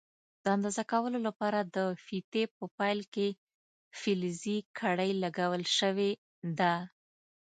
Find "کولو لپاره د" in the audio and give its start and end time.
0.91-1.77